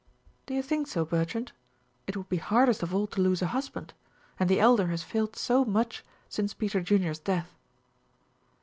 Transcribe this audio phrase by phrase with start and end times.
[0.47, 1.51] "Do you think so, Bertrand?
[2.07, 3.93] It would be hardest of all to lose a husband,
[4.39, 7.53] and the Elder has failed so much since Peter Junior's death."